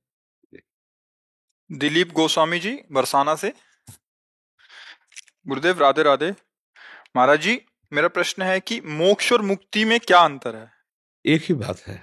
दिलीप 1.71 2.11
गोस्वामी 2.11 2.59
जी, 2.59 2.79
बरसाना 2.91 3.35
से। 3.35 3.53
गुरुदेव, 5.47 5.79
राधे 5.79 6.03
राधे। 6.03 6.33
महाराज 7.15 7.41
जी 7.41 7.61
मेरा 7.91 8.07
प्रश्न 8.07 8.43
है 8.43 8.59
कि 8.59 8.81
मोक्ष 8.85 9.31
और 9.33 9.41
मुक्ति 9.41 9.85
में 9.85 9.99
क्या 9.99 10.19
अंतर 10.19 10.55
है? 10.55 10.71
एक 11.25 11.41
ही 11.41 11.53
बात 11.53 11.79
है। 11.87 12.01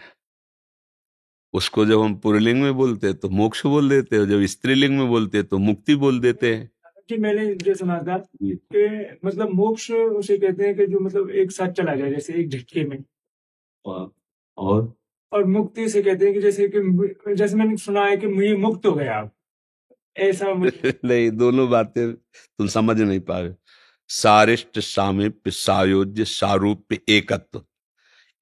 उसको 1.55 1.85
जब 1.87 2.01
हम 2.01 2.15
पुरलिंग 2.15 2.63
में 2.63 2.73
बोलते 2.75 3.07
हैं 3.07 3.17
तो 3.17 3.29
मोक्ष 3.29 3.67
बोल 3.67 3.89
देते 3.89 4.17
हैं 4.17 4.29
जब 4.29 4.45
स्त्रीलिंग 4.47 4.99
में 4.99 5.09
बोलते 5.09 5.39
हैं 5.39 5.47
तो 5.47 5.59
मुक्ति 5.59 5.95
बोल 5.95 6.21
देते 6.21 6.55
हैं। 6.55 6.71
कि 7.09 7.17
मैंने 7.17 7.45
ये 7.69 7.75
सुना 7.75 7.99
था 7.99 8.19
कि 8.19 9.19
मतलब 9.25 9.51
मोक्ष 9.51 9.91
उसे 9.91 10.39
कहते 10.39 10.65
हैं 10.67 10.75
कि 10.77 10.87
जो 10.87 11.01
मतलब 11.01 11.31
एक 11.31 11.51
साथ 11.53 11.73
चला 11.73 11.95
जाए 11.95 12.11
जैसे 12.11 12.35
एक 12.35 12.49
झटके 12.49 12.85
में। 12.85 12.99
और? 13.85 14.93
और 15.33 15.45
मुक्ति 15.45 15.89
से 15.89 16.03
कहते 16.03 16.25
हैं 16.25 16.35
कि 16.35 16.41
जैसे 16.41 16.69
कि 16.75 17.35
जैसे 17.35 17.57
मैंने 17.57 17.77
सुना 17.77 18.05
है 18.05 18.17
कि 18.17 18.27
मुझे 18.27 18.57
मुक्त 18.57 18.87
हो 18.87 18.93
गया। 18.93 19.15
आप 19.15 19.33
ऐसा 20.17 20.55
नहीं 21.05 21.31
दोनों 21.31 21.71
बातें 21.71 22.13
तुम 22.15 22.67
समझ 22.67 23.01
नहीं 23.01 23.21
पा 23.21 23.41
रहे। 23.41 23.53
सारिष्ट 24.09 24.79
सामिप्य 24.79 25.51
सायोज्य 25.51 26.25
सारूप्य 26.25 27.01
एकत्व। 27.09 27.65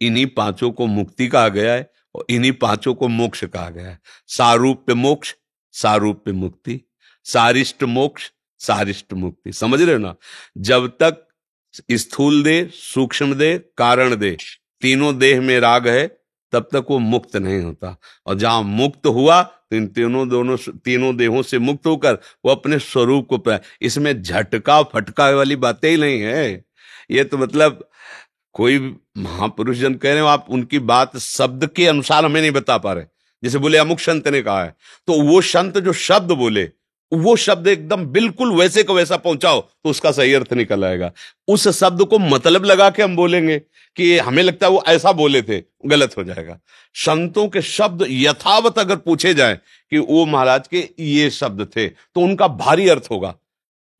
इन्हीं 0.00 0.26
पाँचों 0.26 0.72
को 0.72 0.86
मुक्ति 0.86 1.28
कहा 1.28 1.48
गया 1.48 1.74
है 1.74 1.92
और 2.14 2.26
इन्हीं 2.30 2.52
पाँचों 2.52 2.94
को 2.94 3.08
मोक्ष 3.08 3.44
कहा 3.44 3.70
गया 3.70 3.88
है। 3.88 4.00
सारूप्य 4.26 4.94
मोक्ष, 4.94 5.34
सारूप्य 5.72 6.32
मुक्ति, 6.32 6.80
सारिष्ट 7.24 7.82
मोक्ष, 7.82 8.30
सारिष्ट 8.58 9.12
मुक्ति। 9.12 9.52
समझ 9.52 9.82
रहे 9.82 9.92
हो 9.92 9.98
ना? 9.98 10.16
जब 10.58 10.88
तक 10.88 11.28
स्थूल 11.92 12.42
दे 12.42 12.70
सूक्ष्म 12.74 13.34
दे 13.34 13.58
कारण 13.58 14.16
दे 14.16 14.36
तीनों 14.80 15.18
देह 15.18 15.40
में 15.40 15.60
राग 15.60 15.88
है 15.88 16.23
तब 16.54 16.68
तक 16.72 16.86
वो 16.90 16.98
मुक्त 17.00 17.36
नहीं 17.36 17.60
होता। 17.60 17.96
और 18.26 18.34
जहाँ 18.34 18.62
मुक्त 18.62 19.06
हुआ 19.08 19.42
तो 19.42 19.76
इन 19.76 19.86
तीनों 19.88 20.28
दोनों 20.28 20.56
तीनों 20.84 21.16
देहों 21.16 21.42
से 21.42 21.58
मुक्त 21.60 21.86
होकर 21.86 22.18
वो 22.44 22.50
अपने 22.50 22.78
स्वरूप 22.80 23.26
को 23.28 23.38
पाए 23.38 23.60
इसमें 23.82 24.22
झटका 24.22 24.82
फटका 24.84 25.30
वाली 25.30 25.56
बातें 25.58 25.90
ही 25.90 25.96
नहीं 25.96 26.20
है। 26.20 26.64
ये 27.10 27.24
तो 27.24 27.38
मतलब 27.38 27.88
कोई 28.54 28.78
महापुरुष 29.18 29.76
जन 29.76 29.94
कह 29.94 30.12
रहे 30.12 30.20
हो, 30.20 30.26
आप 30.26 30.46
उनकी 30.48 30.78
बात 30.80 31.16
शब्द 31.16 31.66
के 31.66 31.86
अनुसार 31.86 32.24
हमें 32.24 32.40
नहीं 32.40 32.50
बता 32.50 32.76
पा 32.78 32.92
रहे। 32.92 33.04
जैसे 33.42 33.58
बोले, 33.58 33.78
अमुक 33.78 34.00
संत 34.00 34.28
ने 34.28 34.42
कहा 34.42 34.62
है। 34.64 34.74
तो 35.08 35.20
वो 35.22 35.40
संत 35.42 35.78
जो 35.78 35.92
शब्द 35.92 36.32
बोले 36.32 36.64
वो 37.14 37.34
शब्द 37.36 37.66
एकदम 37.68 38.04
बिल्कुल 38.06 38.52
वैसे 38.52 38.82
का 38.82 38.94
वैसा 38.94 39.16
पहुंचाओ 39.18 39.60
तो 39.60 39.90
उसका 39.90 40.10
सही 40.12 40.32
अर्थ 40.34 40.52
निकल 40.52 40.84
आएगा। 40.84 41.10
उस 41.48 41.68
शब्द 41.78 42.04
को 42.04 42.18
मतलब 42.18 42.64
लगा 42.64 42.88
के 42.90 43.02
हम 43.02 43.16
बोलेंगे 43.16 43.58
कि 43.96 44.16
हमें 44.18 44.42
लगता 44.42 44.66
है 44.66 44.72
वो 44.72 44.82
ऐसा 44.88 45.12
बोले 45.12 45.42
थे, 45.42 45.60
गलत 45.86 46.16
हो 46.16 46.24
जाएगा। 46.24 46.58
संतों 46.96 47.46
के 47.48 47.62
शब्द 47.62 48.06
यथावत 48.10 48.78
अगर 48.78 48.96
पूछे 48.96 49.34
जाए 49.34 49.58
कि 49.92 49.98
वो 49.98 50.24
महाराज 50.26 50.68
के 50.68 50.88
ये 51.00 51.30
शब्द 51.30 51.66
थे 51.76 51.88
तो 51.88 52.20
उनका 52.20 52.48
भारी 52.48 52.88
अर्थ 52.88 53.08
होगा। 53.10 53.30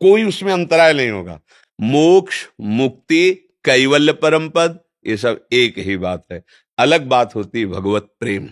कोई 0.00 0.24
उसमें 0.24 0.52
अंतराय 0.52 0.92
नहीं 0.92 1.10
होगा। 1.10 1.40
मोक्ष, 1.78 2.46
मुक्ति, 2.60 3.30
कैवल्य 3.64 4.12
परम 4.14 4.48
पद, 4.48 4.78
ये 5.06 5.16
सब 5.16 5.46
एक 5.52 5.78
ही 5.78 5.96
बात 5.98 6.24
है। 6.32 6.42
अलग 6.78 7.06
बात 7.06 7.34
होती 7.34 7.64
भगवत 7.66 8.08
प्रेम। 8.20 8.48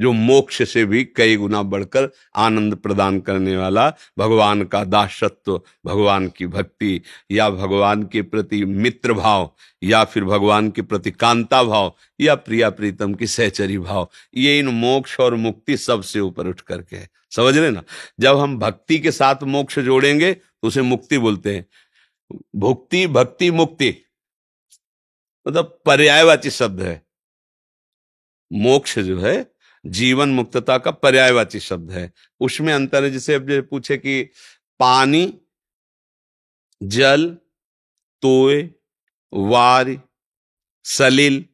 जो 0.00 0.12
मोक्ष 0.12 0.62
से 0.62 0.84
भी 0.84 1.04
कई 1.04 1.36
गुना 1.36 1.62
बढ़कर 1.62 2.08
आनंद 2.36 2.74
प्रदान 2.74 3.20
करने 3.20 3.56
वाला 3.56 3.92
भगवान 4.18 4.62
का 4.64 4.84
दासत्व, 4.84 5.60
भगवान 5.86 6.28
की 6.28 6.46
भक्ति 6.46 7.00
या 7.30 7.50
भगवान 7.50 8.02
के 8.02 8.22
प्रति 8.22 8.64
मित्र 8.64 9.12
भाव 9.12 9.54
या 9.82 10.04
फिर 10.04 10.24
भगवान 10.24 10.70
के 10.70 10.82
प्रति 10.82 11.10
कांता 11.10 11.62
भाव 11.62 11.94
या 12.20 12.34
प्रिया 12.34 12.70
प्रीतम 12.70 13.14
की 13.14 13.26
सहचरी 13.26 13.78
भाव, 13.78 14.08
ये 14.36 14.58
इन 14.58 14.68
मोक्ष 14.68 15.20
और 15.20 15.34
मुक्ति 15.34 15.76
सबसे 15.76 16.20
ऊपर 16.20 16.46
उठ 16.46 16.60
करके 16.60 16.96
है। 16.96 17.08
समझ 17.30 17.56
रहे 17.56 17.70
ना? 17.70 17.82
जब 18.20 18.38
हम 18.38 18.58
भक्ति 18.58 18.98
के 18.98 19.12
साथ 19.12 19.42
मोक्ष 19.42 19.78
जोड़ेंगे 19.78 20.32
तो 20.34 20.68
उसे 20.68 20.82
मुक्ति 20.82 21.18
बोलते 21.18 21.54
हैं। 21.56 21.66
भुक्ति, 22.56 23.06
भक्ति, 23.06 23.50
मुक्ति। 23.50 23.94
मतलब 25.48 25.78
पर्यायवाची 25.84 26.50
शब्द 26.50 26.80
है। 26.80 27.02
मोक्ष 28.52 28.98
जो 28.98 29.20
है 29.20 29.57
जीवन 29.88 30.28
मुक्तता 30.28 30.78
का 30.78 30.90
पर्यायवाची 30.90 31.60
शब्द 31.60 31.90
है। 31.90 32.12
उसमें 32.40 32.72
अंतर 32.72 33.04
है, 33.04 33.10
जैसे 33.10 33.60
पूछे 33.60 33.96
कि 33.96 34.24
पानी, 34.80 35.40
जल 36.82 37.36
तोय 38.22 38.70
वार, 39.32 40.02
सलील, 40.84 41.44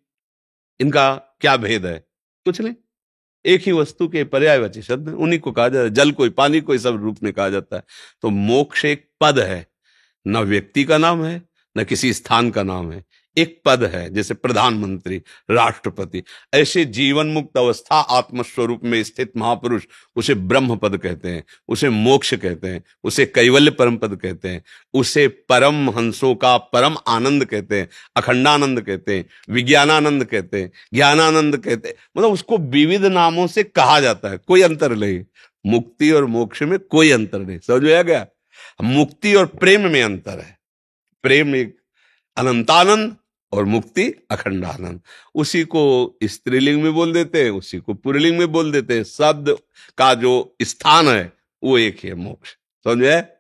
इनका 0.81 1.15
क्या 1.15 1.57
भेद 1.57 1.87
है? 1.87 1.99
कुछ 2.45 2.61
नहीं। 2.61 2.75
एक 3.47 3.61
ही 3.61 3.73
वस्तु 3.73 4.09
के 4.09 4.25
पर्यायवाची 4.25 4.83
शब्द 4.83 5.09
उन्हीं 5.09 5.41
को 5.41 5.53
कहा 5.53 5.69
जाता 5.69 5.85
है। 5.85 5.91
जल 5.91 6.13
कोई 6.13 6.31
पानी 6.31 6.61
कोई 6.61 6.79
सब 6.79 6.97
रूप 6.97 7.23
में 7.23 7.33
कहा 7.33 7.49
जाता 7.49 7.77
है। 7.77 7.83
तो 8.23 8.31
मोक्ष 8.31 8.85
एक 8.85 9.11
पद 9.21 9.39
है। 9.39 9.67
न 10.27 10.37
व्यक्ति 10.37 10.85
का 10.85 10.99
नाम 10.99 11.25
है, 11.25 11.49
न 11.79 11.85
किसी 11.85 12.13
स्थान 12.13 12.51
का 12.51 12.63
नाम 12.63 12.93
है। 12.93 13.05
एक 13.37 13.63
पद 13.65 13.85
है, 13.85 14.15
जैसे 14.15 14.35
प्रधानमंत्री, 14.35 15.23
राष्ट्रपति। 15.51 16.23
ऐसे 16.55 16.85
जीवन 16.85 17.27
मुक्त 17.27 17.57
अवस्था 17.57 17.95
आत्मस्वरूप 17.95 18.81
में 18.85 19.03
स्थित 19.03 19.33
महापुरुष 19.37 19.85
उसे 20.17 20.35
ब्रह्म 20.35 20.77
पद 20.77 20.97
कहते 20.97 21.29
हैं, 21.29 21.45
उसे 21.69 21.89
मोक्ष 21.89 22.35
कहते 22.35 22.69
हैं, 22.69 22.85
उसे 23.05 23.27
कैवल्य 23.27 23.71
परम 23.71 23.97
पद 23.97 24.17
कहते 24.17 24.49
हैं, 24.49 24.65
उसे 24.95 25.29
परम 25.29 25.91
हंसों 25.91 26.35
का 26.35 26.57
परम 26.57 26.97
आनंद 27.09 27.45
कहते 27.45 27.81
हैं, 27.81 27.89
अखंडानंद 28.17 28.83
कहते 28.83 29.17
हैं, 29.17 29.25
विज्ञानानंद 29.51 30.25
कहते 30.25 30.63
हैं, 30.63 30.73
ज्ञानानंद 30.95 31.57
कहते 31.57 31.89
हैं। 31.89 31.95
मतलब 32.19 32.33
उसको 32.33 32.59
विविध 32.59 33.05
नामों 33.05 33.47
से 33.47 33.63
कहा 33.63 34.01
जाता 34.01 34.29
है, 34.29 34.39
कोई 34.39 34.63
अंतर 34.63 34.97
नहीं। 34.97 35.25
मुक्ति 35.67 36.11
और 36.11 36.25
मोक्ष 36.25 36.63
में 36.63 36.79
कोई 36.79 37.11
अंतर 37.11 37.39
नहीं 37.39 37.59
समझ 37.59 37.83
में 37.83 37.95
आ 37.95 38.03
गया? 38.03 38.27
मुक्ति 38.83 39.35
और 39.35 39.47
प्रेम 39.47 39.91
में 39.91 40.03
अंतर 40.03 40.39
है। 40.39 40.59
प्रेम 41.23 41.57
एक 41.57 41.77
अनंतानंद 42.37 43.17
और 43.53 43.65
मुक्ति 43.65 44.15
अखंड 44.31 44.65
आनंद 44.65 45.01
उसी 45.35 45.65
को 45.65 46.17
स्त्रीलिंग 46.25 46.83
में 46.83 46.95
बोल 46.95 47.13
देते 47.13 47.45
हैं, 47.45 47.51
उसी 47.51 47.79
को 47.79 47.95
पुरलिंग 47.95 48.39
में 48.39 48.53
बोल 48.53 48.73
देते 48.73 48.97
हैं। 48.97 49.05
शब्द 49.05 49.59
का 49.99 50.15
जो 50.15 50.57
स्थान 50.63 51.09
है, 51.09 51.33
वो 51.63 51.79
एक 51.79 51.99
ही 52.03 52.09
है 52.09 52.15
मोक्ष। 52.15 52.51
समझे? 52.85 53.34